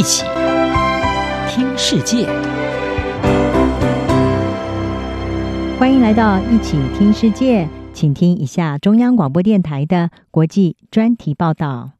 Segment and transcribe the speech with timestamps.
[0.00, 0.24] 一起
[1.46, 2.24] 听世界，
[5.78, 11.90] 欢迎来到一起听世界，请听一下中央广播电台的国际专题报道。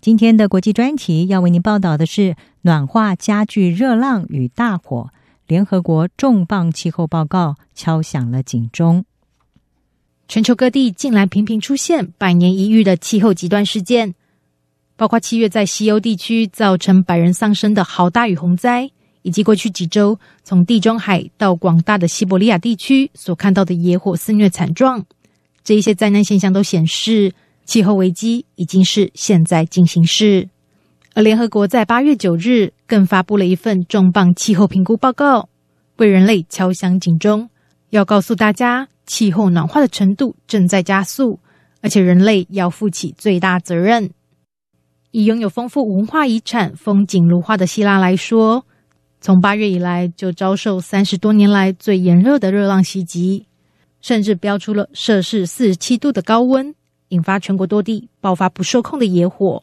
[0.00, 5.10] 今天的国际专题要为您报道的是暖化加剧热浪与大火，
[5.46, 9.04] 联合国重磅气候报告敲响了警钟。
[10.26, 14.16] 全球各地近来频频出现百年一遇的气候极端事件。
[14.96, 18.90] 包括七月在西欧地区造成百人丧生的豪大雨洪灾，
[19.22, 25.04] 以及过去几周从地中海到广大的西伯利亚地区所看到的野火肆虐惨状，
[25.64, 27.32] 这一些灾难现象都显示
[27.64, 30.48] 气候危机已经是现在进行式。
[31.14, 35.48] 而联合国在八月九日更发布了一份重磅气候评估报告，
[35.96, 37.48] 为人类敲响警钟，
[37.90, 41.40] 要告诉大家气候暖化的程度正在加速，
[41.80, 44.10] 而且人类要负起最大责任。
[45.14, 48.66] 以拥有丰富文化遗产、风景如画的希腊来说，
[49.20, 53.46] 从八月以来就遭受三十多年来最炎热的热浪袭击，
[54.00, 56.74] 甚至飙出了摄氏四十七度的高温，
[57.10, 59.62] 引发全国多地爆发不受控的野火，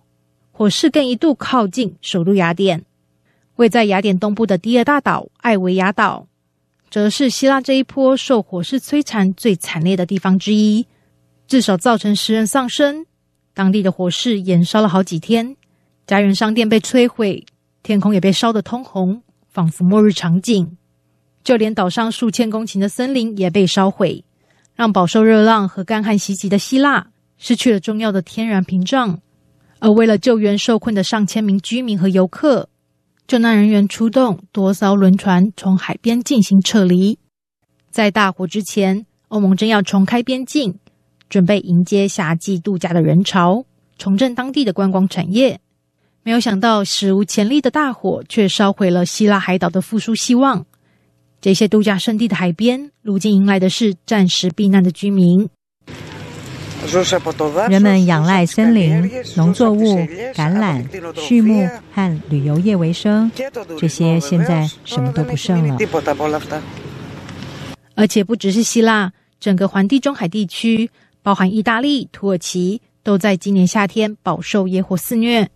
[0.54, 2.86] 火势更一度靠近首都雅典。
[3.58, 6.28] 位在雅典东部的第二大岛艾维亚岛，
[6.90, 10.88] 则是希腊这一波受火势摧残最惨烈的地方之一，
[11.46, 13.06] 至少造成十人丧生。
[13.54, 15.56] 当地的火势延烧了好几天，
[16.08, 17.46] 家园商店被摧毁，
[17.84, 20.78] 天空也被烧得通红，仿佛末日场景。
[21.44, 24.24] 就连岛上数千公顷的森林也被烧毁，
[24.76, 29.20] 让饱受热浪和干旱袭击的希腊失去了重要的天然屏障。
[29.80, 32.70] 而为了救援受困的上千名居民和游客，
[33.28, 37.18] 救难人员出动多艘轮船从海边进行撤离。
[37.90, 40.78] 在大火之前，欧盟正要重开边境。
[41.32, 43.64] 准备迎接夏季度假的人潮，
[43.98, 45.62] 重振当地的观光产业。
[46.24, 50.66] 没有想到，史无前例的大火却烧毁了希腊海岛的复苏希望。
[51.40, 55.48] 这些度假胜地的海边，如今迎来的是暂时避难的居民。
[57.70, 60.00] 人们仰赖森林、农作物、
[60.34, 63.32] 橄榄、畜牧和旅游业为生，
[63.80, 65.78] 这些现在什么都不剩了。
[67.96, 70.90] 而且不只是希腊，整个环地中海地区。
[71.24, 75.50] 包含意大利、土耳其都在今年夏天饱受野火肆虐。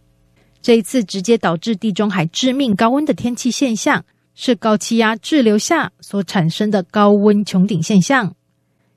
[0.61, 8.35] 这一次直接导致地中海致命高温的天气现象，是高气压滞留下所产生的高温穹顶现象。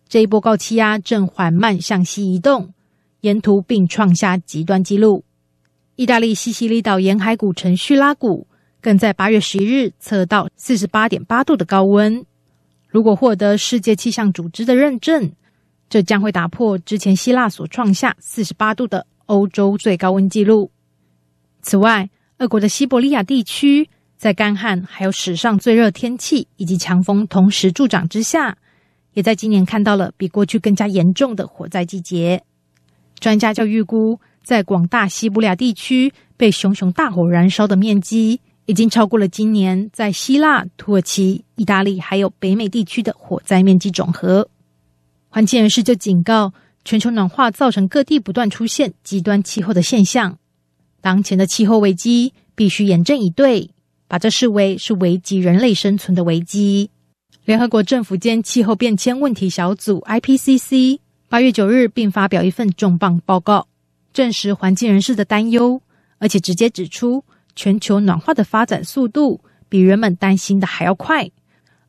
[0.08, 2.72] 这一波高气压正缓慢向西移动，
[3.20, 5.24] 沿途并创下极端纪录。
[5.96, 8.46] 意大利西西里岛沿海古城叙拉古
[8.80, 12.24] 更在八月十一日测到四十八点八度的高温。
[12.88, 15.32] 如果获得世界气象组织的认证，
[15.88, 20.70] 这将会打破之前希腊所创下四十八度的欧洲最高温纪录。
[21.62, 28.56] 此外，俄国的西伯利亚地区在干旱、还有史上最热天气以及强风同时助长之下，
[29.14, 32.42] 也在今年看到了比过去更加严重的火灾季节。
[33.18, 44.48] 专家就预估，在广大西伯利亚地区被熊熊大火燃烧的面积，已经超过了今年在希腊、土耳其、意大利还有北美地区的火灾面积总和。
[45.28, 46.52] 环境人士就警告，
[46.84, 50.38] 全球暖化造成各地不断出现极端气候的现象。
[51.00, 53.70] 当前的气候危机必须严阵以对，
[54.08, 56.90] 把这视为是危及人类生存的危机。
[57.44, 63.68] 联合国政府间气候变迁问题小组 （IPCC） 八月九日并发表一份重磅报告，
[64.12, 65.80] 证实环境人士的担忧，
[66.18, 67.22] 而且直接指出
[67.54, 71.30] 全球暖化的发展速度比人们担心的还要快，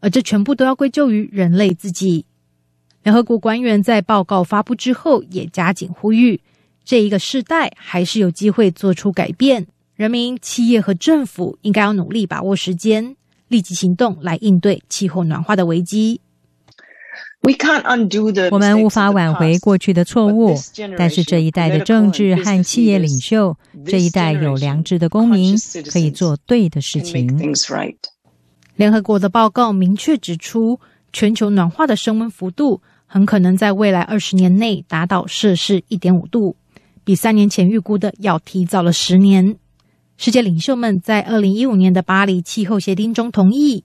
[0.01, 2.25] 而这全部都要归咎于人类自己。
[3.03, 6.39] 联合国官员在报告发布之后，也加紧呼吁，
[6.83, 9.65] 这一个世代还是有机会做出改变。
[9.95, 13.15] 人民、企业和政府应该要努力把握时间，
[13.47, 16.21] 立即行动来应对气候暖化的危机。
[17.41, 20.55] We can't undo the 我们无法挽回过去的错误，
[20.97, 25.56] 但是这一代的政治和企业领袖，这一代有良知的公民，
[25.89, 27.53] 可以做对的事情。
[28.75, 30.79] 联合国的报告明确指出，
[31.12, 36.56] 全球暖化的升温幅度很可能在未来二十年内达到摄氏一点五度，
[37.03, 39.57] 比三年前预估的要提早了十年。
[40.15, 43.83] 世界领袖们在二零一五年的巴黎气候协定中同意，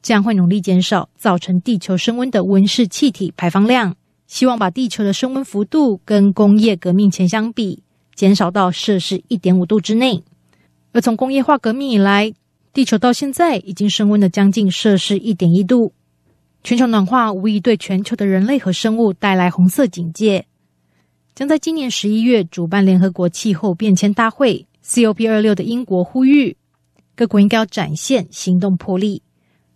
[0.00, 3.94] 将会努力减少造成地球升温的温室气体排放量，
[4.26, 7.82] 希望把地球的升温幅度跟工业革命前相比，
[8.14, 10.24] 减少到摄氏一点五度之内。
[10.92, 12.32] 而从工业化革命以来，
[12.72, 15.92] 地球到现在已经升温了将近摄氏一点一度。
[16.64, 20.46] 全球暖化无疑对全球的人类和生物带来红色警戒，
[21.34, 26.56] 将在今年十一月主办联合国气候变迁大会，COP 二六的英国呼吁，
[27.16, 29.22] 各国应该要展现行动魄力，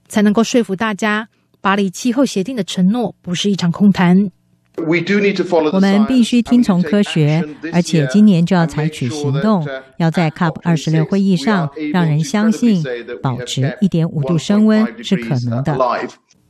[0.06, 1.28] 才能够说服大家，
[1.60, 4.30] 巴黎气候协定的承诺不是一场空谈。
[4.76, 7.42] 我们必须听从科学，
[7.72, 9.66] 而且今年就要采取行动，
[9.96, 12.84] 要在 COP 二十六会议上让人相信，
[13.22, 15.76] 保持一点五度升温是可能的。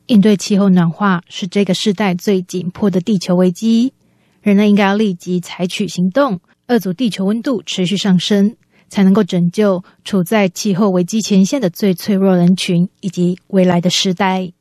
[0.07, 3.93] 应对气候暖化是这个时代最紧迫的地球危机，
[4.41, 8.57] 人类应该要立即采取行动，遏阻地球温度持续上升，
[8.89, 14.53] 才能够拯救处在气候危机前线的最脆弱人群以及未来的时代。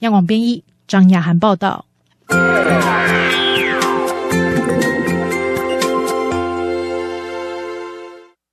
[0.00, 1.87] 央广编译张雅涵报道。